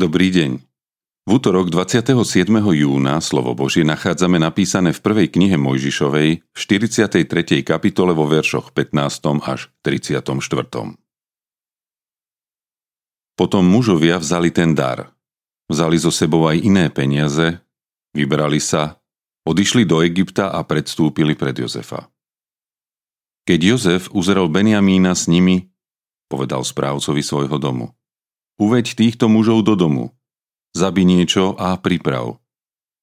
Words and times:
Dobrý 0.00 0.32
deň. 0.32 0.64
V 1.28 1.30
útorok 1.36 1.68
27. 1.68 2.16
júna 2.72 3.20
slovo 3.20 3.52
Božie 3.52 3.84
nachádzame 3.84 4.40
napísané 4.40 4.96
v 4.96 5.00
prvej 5.04 5.28
knihe 5.28 5.60
Mojžišovej 5.60 6.40
v 6.40 6.56
43. 6.56 7.28
kapitole 7.60 8.16
vo 8.16 8.24
veršoch 8.24 8.72
15. 8.72 8.96
až 9.44 9.68
34. 9.84 10.24
Potom 13.36 13.60
mužovia 13.68 14.16
vzali 14.16 14.48
ten 14.48 14.72
dar. 14.72 15.12
Vzali 15.68 16.00
so 16.00 16.08
sebou 16.08 16.48
aj 16.48 16.64
iné 16.64 16.88
peniaze, 16.88 17.60
vybrali 18.16 18.56
sa, 18.56 19.04
odišli 19.44 19.84
do 19.84 20.00
Egypta 20.00 20.48
a 20.48 20.64
predstúpili 20.64 21.36
pred 21.36 21.60
Jozefa. 21.60 22.08
Keď 23.44 23.60
Jozef 23.68 24.08
uzrel 24.16 24.48
Benjamína 24.48 25.12
s 25.12 25.28
nimi, 25.28 25.68
povedal 26.32 26.64
správcovi 26.64 27.20
svojho 27.20 27.60
domu– 27.60 27.92
Uveď 28.60 28.92
týchto 28.92 29.32
mužov 29.32 29.64
do 29.64 29.72
domu, 29.72 30.12
zabi 30.76 31.08
niečo 31.08 31.56
a 31.56 31.80
priprav, 31.80 32.36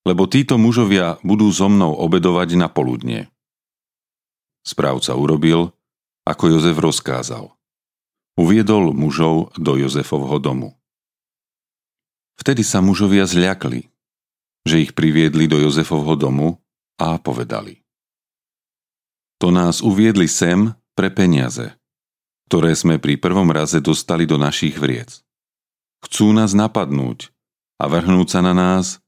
lebo 0.05 0.29
títo 0.29 0.61
mužovia 0.61 1.17
budú 1.25 1.49
so 1.49 1.65
mnou 1.65 1.97
obedovať 1.97 2.53
na 2.53 2.69
poludnie. 2.69 3.25
Správca 4.61 5.17
urobil, 5.17 5.73
ako 6.29 6.43
Jozef 6.53 6.77
rozkázal. 6.77 7.49
Uviedol 8.37 8.93
mužov 8.93 9.49
do 9.57 9.73
Jozefovho 9.81 10.37
domu. 10.37 10.77
Vtedy 12.37 12.61
sa 12.61 12.77
mužovia 12.85 13.25
zľakli, 13.25 13.89
že 14.61 14.85
ich 14.85 14.93
priviedli 14.93 15.49
do 15.49 15.57
Jozefovho 15.57 16.13
domu 16.13 16.61
a 17.01 17.17
povedali. 17.17 17.81
To 19.41 19.49
nás 19.49 19.81
uviedli 19.81 20.29
sem 20.29 20.77
pre 20.93 21.09
peniaze, 21.09 21.73
ktoré 22.45 22.77
sme 22.77 23.01
pri 23.01 23.17
prvom 23.17 23.49
raze 23.49 23.81
dostali 23.81 24.29
do 24.29 24.37
našich 24.37 24.77
vriec. 24.77 25.26
Chcú 26.05 26.35
nás 26.35 26.53
napadnúť 26.53 27.33
a 27.81 27.89
vrhnúť 27.89 28.27
sa 28.27 28.41
na 28.45 28.53
nás, 28.53 29.01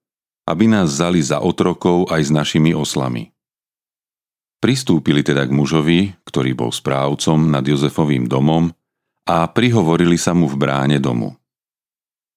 aby 0.50 0.66
nás 0.66 0.90
zali 0.90 1.22
za 1.22 1.38
otrokov 1.42 2.10
aj 2.10 2.22
s 2.26 2.32
našimi 2.34 2.74
oslami. 2.74 3.30
Pristúpili 4.60 5.24
teda 5.24 5.48
k 5.48 5.56
mužovi, 5.56 6.00
ktorý 6.26 6.52
bol 6.58 6.74
správcom 6.74 7.48
nad 7.48 7.64
Jozefovým 7.64 8.28
domom 8.28 8.74
a 9.24 9.48
prihovorili 9.48 10.18
sa 10.20 10.36
mu 10.36 10.50
v 10.50 10.60
bráne 10.60 10.98
domu. 11.00 11.38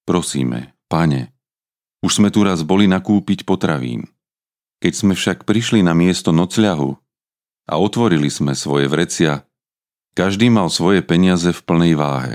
Prosíme, 0.06 0.76
pane, 0.86 1.32
už 2.04 2.22
sme 2.22 2.28
tu 2.30 2.46
raz 2.46 2.62
boli 2.62 2.86
nakúpiť 2.86 3.42
potravín. 3.48 4.06
Keď 4.82 4.92
sme 4.92 5.14
však 5.14 5.46
prišli 5.46 5.80
na 5.82 5.94
miesto 5.94 6.34
nocľahu 6.34 6.94
a 7.70 7.74
otvorili 7.78 8.26
sme 8.28 8.58
svoje 8.58 8.90
vrecia, 8.90 9.46
každý 10.12 10.52
mal 10.52 10.68
svoje 10.68 11.00
peniaze 11.00 11.48
v 11.54 11.60
plnej 11.62 11.94
váhe. 11.96 12.34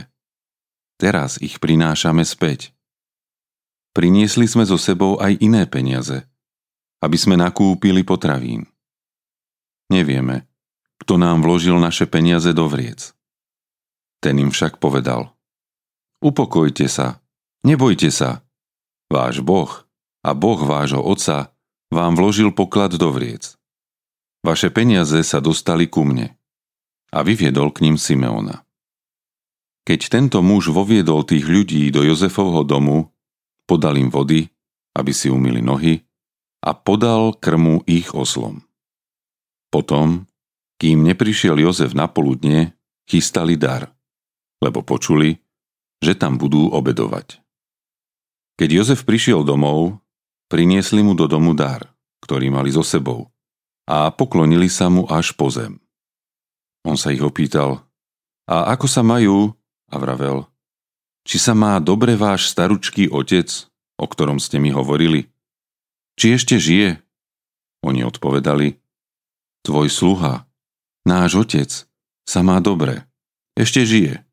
Teraz 0.97 1.37
ich 1.37 1.61
prinášame 1.61 2.25
späť. 2.25 2.73
Priniesli 3.93 4.49
sme 4.49 4.65
so 4.65 4.77
sebou 4.81 5.21
aj 5.21 5.37
iné 5.41 5.69
peniaze, 5.69 6.25
aby 7.01 7.17
sme 7.17 7.37
nakúpili 7.37 8.01
potravín. 8.01 8.65
Nevieme, 9.93 10.49
kto 10.97 11.21
nám 11.21 11.45
vložil 11.45 11.77
naše 11.77 12.09
peniaze 12.09 12.49
do 12.51 12.65
vriec. 12.65 13.13
Ten 14.17 14.41
im 14.41 14.49
však 14.49 14.81
povedal, 14.81 15.31
upokojte 16.19 16.89
sa, 16.89 17.21
nebojte 17.61 18.09
sa, 18.09 18.41
váš 19.07 19.39
Boh 19.45 19.69
a 20.25 20.33
Boh 20.33 20.59
vášho 20.59 20.99
Otca 20.99 21.53
vám 21.93 22.19
vložil 22.19 22.52
poklad 22.52 22.97
do 22.97 23.13
vriec. 23.13 23.55
Vaše 24.43 24.73
peniaze 24.73 25.21
sa 25.23 25.39
dostali 25.39 25.87
ku 25.87 26.03
mne. 26.03 26.36
A 27.15 27.23
vyviedol 27.23 27.71
k 27.71 27.87
ním 27.87 27.95
Simeona. 27.95 28.67
Keď 29.87 30.11
tento 30.11 30.43
muž 30.43 30.67
voviedol 30.67 31.23
tých 31.23 31.48
ľudí 31.48 31.87
do 31.95 32.03
Jozefovho 32.03 32.67
domu, 32.67 33.08
podal 33.64 33.95
im 33.95 34.11
vody, 34.11 34.52
aby 34.92 35.15
si 35.15 35.31
umili 35.31 35.64
nohy, 35.64 36.03
a 36.59 36.75
podal 36.75 37.31
krmu 37.39 37.87
ich 37.87 38.11
oslom. 38.11 38.67
Potom, 39.71 40.27
kým 40.75 41.08
neprišiel 41.08 41.55
Jozef 41.64 41.95
na 41.95 42.11
poludne, 42.11 42.75
chystali 43.08 43.55
dar, 43.55 43.87
lebo 44.59 44.83
počuli, 44.83 45.39
že 46.04 46.19
tam 46.19 46.36
budú 46.36 46.67
obedovať. 46.67 47.39
Keď 48.59 48.69
Jozef 48.83 49.08
prišiel 49.08 49.48
domov, 49.48 50.04
priniesli 50.52 50.99
mu 50.99 51.15
do 51.15 51.31
domu 51.31 51.55
dar, 51.55 51.87
ktorý 52.27 52.52
mali 52.52 52.75
so 52.75 52.83
sebou, 52.83 53.31
a 53.87 54.11
poklonili 54.11 54.67
sa 54.67 54.92
mu 54.92 55.08
až 55.08 55.31
po 55.31 55.48
zem. 55.48 55.80
On 56.83 56.99
sa 56.99 57.15
ich 57.15 57.23
opýtal, 57.23 57.87
a 58.52 58.75
ako 58.75 58.87
sa 58.92 58.99
majú, 58.99 59.55
a 59.92 59.95
vravel, 59.99 60.48
či 61.27 61.39
sa 61.39 61.52
má 61.52 61.80
dobre 61.83 62.15
váš 62.15 62.52
staručký 62.52 63.11
otec, 63.11 63.48
o 63.99 64.05
ktorom 64.08 64.39
ste 64.39 64.59
mi 64.64 64.71
hovorili? 64.71 65.27
Či 66.15 66.39
ešte 66.39 66.55
žije? 66.55 67.03
Oni 67.83 68.02
odpovedali, 68.02 68.80
tvoj 69.61 69.87
sluha, 69.92 70.48
náš 71.03 71.36
otec, 71.36 71.70
sa 72.23 72.39
má 72.43 72.64
dobre, 72.64 73.08
ešte 73.59 73.83
žije. 73.83 74.23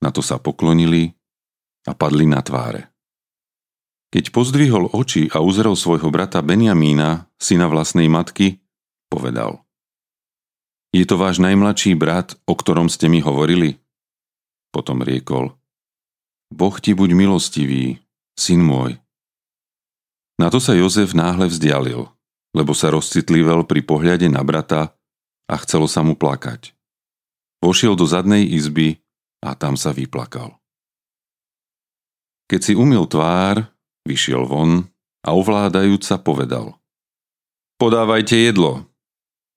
Na 0.00 0.08
to 0.08 0.24
sa 0.24 0.40
poklonili 0.40 1.12
a 1.84 1.92
padli 1.92 2.24
na 2.24 2.40
tváre. 2.40 2.88
Keď 4.10 4.34
pozdvihol 4.34 4.90
oči 4.90 5.30
a 5.30 5.38
uzrel 5.38 5.78
svojho 5.78 6.10
brata 6.10 6.42
Benjamína, 6.42 7.30
syna 7.38 7.70
vlastnej 7.70 8.10
matky, 8.10 8.58
povedal. 9.06 9.62
Je 10.90 11.06
to 11.06 11.14
váš 11.14 11.38
najmladší 11.38 11.94
brat, 11.94 12.34
o 12.50 12.58
ktorom 12.58 12.90
ste 12.90 13.06
mi 13.06 13.22
hovorili? 13.22 13.78
Potom 14.70 15.02
riekol, 15.02 15.54
Boh 16.50 16.76
ti 16.82 16.94
buď 16.94 17.10
milostivý, 17.14 18.02
syn 18.34 18.62
môj. 18.66 18.98
Na 20.38 20.50
to 20.50 20.58
sa 20.58 20.74
Jozef 20.74 21.14
náhle 21.14 21.46
vzdialil, 21.46 22.10
lebo 22.56 22.72
sa 22.74 22.90
rozcitlivel 22.90 23.62
pri 23.68 23.86
pohľade 23.86 24.26
na 24.26 24.42
brata 24.42 24.94
a 25.46 25.54
chcelo 25.62 25.86
sa 25.86 26.02
mu 26.02 26.18
plakať. 26.18 26.74
Vošiel 27.62 27.94
do 27.94 28.08
zadnej 28.08 28.48
izby 28.50 28.98
a 29.44 29.54
tam 29.54 29.78
sa 29.78 29.94
vyplakal. 29.94 30.58
Keď 32.50 32.60
si 32.60 32.72
umil 32.74 33.06
tvár, 33.06 33.70
vyšiel 34.02 34.42
von 34.42 34.90
a 35.22 35.30
ovládajúca 35.36 36.18
povedal 36.18 36.74
Podávajte 37.78 38.36
jedlo. 38.36 38.84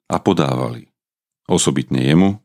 A 0.08 0.22
podávali. 0.22 0.88
Osobitne 1.50 2.06
jemu, 2.06 2.40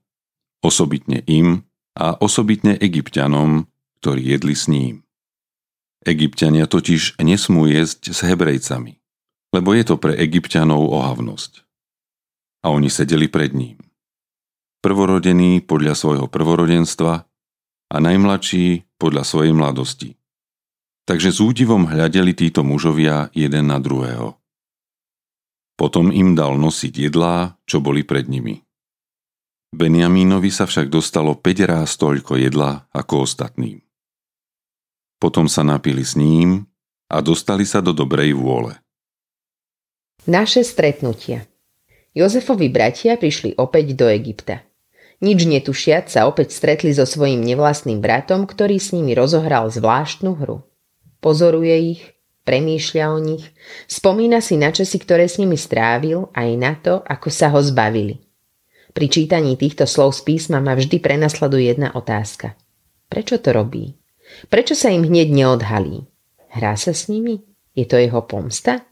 osobitne 0.64 1.22
im 1.28 1.67
a 1.98 2.14
osobitne 2.22 2.78
egyptianom, 2.78 3.66
ktorí 3.98 4.22
jedli 4.22 4.54
s 4.54 4.70
ním. 4.70 5.02
Egyptiania 6.06 6.70
totiž 6.70 7.18
nesmú 7.18 7.66
jesť 7.66 8.14
s 8.14 8.22
hebrejcami, 8.22 9.02
lebo 9.50 9.74
je 9.74 9.82
to 9.82 9.98
pre 9.98 10.14
egyptianov 10.14 10.86
ohavnosť. 10.94 11.66
A 12.62 12.70
oni 12.70 12.86
sedeli 12.86 13.26
pred 13.26 13.50
ním. 13.50 13.82
Prvorodený 14.78 15.66
podľa 15.66 15.98
svojho 15.98 16.30
prvorodenstva 16.30 17.26
a 17.90 17.96
najmladší 17.98 18.86
podľa 18.94 19.26
svojej 19.26 19.50
mladosti. 19.50 20.14
Takže 21.02 21.34
s 21.34 21.42
údivom 21.42 21.90
hľadeli 21.90 22.36
títo 22.36 22.62
mužovia 22.62 23.32
jeden 23.34 23.74
na 23.74 23.82
druhého. 23.82 24.38
Potom 25.74 26.14
im 26.14 26.38
dal 26.38 26.54
nosiť 26.60 27.10
jedlá, 27.10 27.58
čo 27.66 27.82
boli 27.82 28.06
pred 28.06 28.30
nimi. 28.30 28.67
Benjamínovi 29.68 30.48
sa 30.48 30.64
však 30.64 30.88
dostalo 30.88 31.36
5 31.36 31.44
ráz 31.68 32.00
toľko 32.00 32.40
jedla 32.40 32.88
ako 32.88 33.28
ostatným. 33.28 33.84
Potom 35.20 35.44
sa 35.44 35.60
napili 35.60 36.00
s 36.00 36.16
ním 36.16 36.64
a 37.12 37.20
dostali 37.20 37.68
sa 37.68 37.84
do 37.84 37.92
dobrej 37.92 38.32
vôle. 38.32 38.80
Naše 40.24 40.64
stretnutia 40.64 41.44
Jozefovi 42.16 42.72
bratia 42.72 43.20
prišli 43.20 43.60
opäť 43.60 43.92
do 43.92 44.08
Egypta. 44.08 44.64
Nič 45.20 45.44
netušiac 45.44 46.08
sa 46.08 46.24
opäť 46.24 46.56
stretli 46.56 46.96
so 46.96 47.04
svojím 47.04 47.44
nevlastným 47.44 48.00
bratom, 48.00 48.48
ktorý 48.48 48.80
s 48.80 48.96
nimi 48.96 49.12
rozohral 49.12 49.68
zvláštnu 49.68 50.32
hru. 50.32 50.64
Pozoruje 51.20 51.76
ich, 51.98 52.02
premýšľa 52.48 53.04
o 53.12 53.18
nich, 53.20 53.44
spomína 53.84 54.40
si 54.40 54.56
na 54.56 54.72
časy, 54.72 54.96
ktoré 54.96 55.28
s 55.28 55.36
nimi 55.36 55.60
strávil, 55.60 56.32
aj 56.32 56.48
na 56.56 56.72
to, 56.72 57.04
ako 57.04 57.28
sa 57.28 57.52
ho 57.52 57.60
zbavili– 57.60 58.24
pri 58.98 59.06
čítaní 59.06 59.54
týchto 59.54 59.86
slov 59.86 60.18
z 60.18 60.26
písma 60.26 60.58
ma 60.58 60.74
vždy 60.74 60.98
prenasleduje 60.98 61.70
jedna 61.70 61.94
otázka. 61.94 62.58
Prečo 63.06 63.38
to 63.38 63.54
robí? 63.54 63.94
Prečo 64.50 64.74
sa 64.74 64.90
im 64.90 65.06
hneď 65.06 65.30
neodhalí? 65.30 66.02
Hrá 66.50 66.74
sa 66.74 66.90
s 66.90 67.06
nimi? 67.06 67.38
Je 67.78 67.86
to 67.86 67.94
jeho 67.94 68.26
pomsta? 68.26 68.82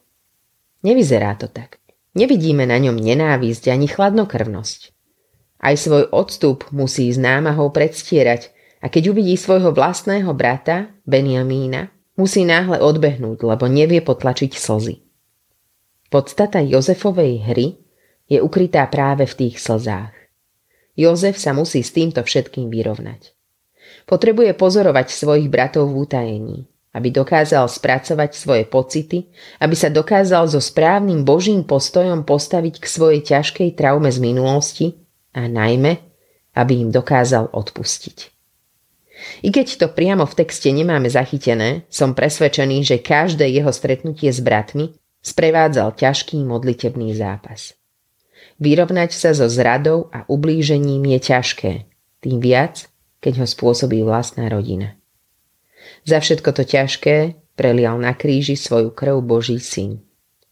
Nevyzerá 0.87 1.35
to 1.35 1.51
tak. 1.51 1.83
Nevidíme 2.15 2.71
na 2.71 2.79
ňom 2.79 2.95
nenávisť 2.95 3.67
ani 3.67 3.91
chladnokrvnosť. 3.91 4.95
Aj 5.59 5.75
svoj 5.75 6.07
odstup 6.15 6.71
musí 6.71 7.11
s 7.11 7.19
námahou 7.19 7.75
predstierať 7.75 8.55
a 8.79 8.87
keď 8.87 9.11
uvidí 9.11 9.35
svojho 9.35 9.75
vlastného 9.75 10.31
brata, 10.39 10.87
Benjamína, 11.03 11.91
musí 12.15 12.47
náhle 12.47 12.79
odbehnúť, 12.79 13.43
lebo 13.43 13.67
nevie 13.67 13.99
potlačiť 14.07 14.55
slzy. 14.55 15.03
Podstata 16.15 16.63
Jozefovej 16.63 17.43
hry 17.43 17.67
je 18.27 18.39
ukrytá 18.43 18.87
práve 18.91 19.27
v 19.27 19.35
tých 19.47 19.63
slzách. 19.63 20.15
Jozef 20.97 21.37
sa 21.39 21.53
musí 21.53 21.83
s 21.83 21.93
týmto 21.93 22.25
všetkým 22.25 22.73
vyrovnať. 22.73 23.33
Potrebuje 24.07 24.55
pozorovať 24.57 25.13
svojich 25.13 25.49
bratov 25.51 25.93
v 25.93 26.07
utajení 26.07 26.59
aby 26.97 27.13
dokázal 27.13 27.69
spracovať 27.69 28.33
svoje 28.33 28.65
pocity, 28.65 29.29
aby 29.61 29.77
sa 29.77 29.93
dokázal 29.93 30.49
so 30.49 30.65
správnym 30.65 31.29
božím 31.29 31.61
postojom 31.69 32.25
postaviť 32.25 32.81
k 32.81 32.87
svojej 32.89 33.21
ťažkej 33.21 33.77
traume 33.77 34.09
z 34.09 34.19
minulosti 34.25 34.97
a 35.37 35.45
najmä, 35.45 36.01
aby 36.57 36.73
im 36.81 36.89
dokázal 36.89 37.53
odpustiť. 37.53 38.33
I 39.45 39.53
keď 39.53 39.77
to 39.77 39.87
priamo 39.93 40.25
v 40.25 40.37
texte 40.41 40.73
nemáme 40.73 41.13
zachytené, 41.13 41.85
som 41.93 42.17
presvedčený, 42.17 42.85
že 42.85 43.05
každé 43.05 43.45
jeho 43.53 43.73
stretnutie 43.73 44.33
s 44.33 44.41
bratmi 44.41 44.97
sprevádzal 45.21 46.01
ťažký 46.01 46.41
modlitebný 46.49 47.13
zápas. 47.13 47.77
Vyrovnať 48.57 49.13
sa 49.13 49.37
so 49.37 49.49
zradou 49.53 50.09
a 50.13 50.25
ublížením 50.29 51.05
je 51.17 51.19
ťažké, 51.21 51.73
tým 52.25 52.39
viac, 52.41 52.89
keď 53.21 53.45
ho 53.45 53.47
spôsobí 53.47 54.01
vlastná 54.07 54.49
rodina. 54.49 54.97
Za 56.07 56.23
všetko 56.23 56.51
to 56.57 56.63
ťažké 56.65 57.17
prelial 57.57 57.99
na 57.99 58.13
kríži 58.13 58.55
svoju 58.55 58.93
krv 58.93 59.25
Boží 59.25 59.59
syn. 59.59 60.01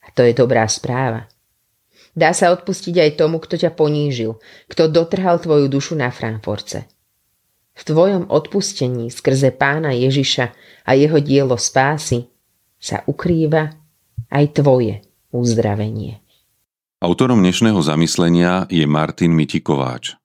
A 0.05 0.11
to 0.13 0.25
je 0.25 0.37
dobrá 0.37 0.67
správa. 0.69 1.29
Dá 2.15 2.31
sa 2.31 2.55
odpustiť 2.55 2.95
aj 2.99 3.11
tomu, 3.19 3.43
kto 3.43 3.59
ťa 3.59 3.75
ponížil, 3.75 4.39
kto 4.71 4.87
dotrhal 4.87 5.43
tvoju 5.43 5.67
dušu 5.67 5.99
na 5.99 6.15
Frankforce. 6.15 6.87
V 7.75 7.83
tvojom 7.83 8.31
odpustení 8.31 9.11
skrze 9.11 9.51
pána 9.51 9.91
Ježiša 9.91 10.47
a 10.87 10.91
jeho 10.95 11.19
dielo 11.19 11.59
spásy 11.59 12.31
sa 12.79 13.03
ukrýva 13.11 13.75
aj 14.31 14.45
tvoje 14.63 15.03
uzdravenie. 15.35 16.24
Autorom 17.05 17.45
dnešného 17.45 17.85
zamyslenia 17.85 18.65
je 18.73 18.89
Martin 18.89 19.37
Mitikováč. 19.37 20.17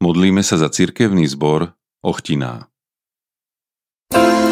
Modlíme 0.00 0.40
sa 0.40 0.56
za 0.56 0.72
cirkevný 0.72 1.28
zbor 1.28 1.76
Ochtiná. 2.00 2.72
thank 4.08 4.40
you 4.40 4.45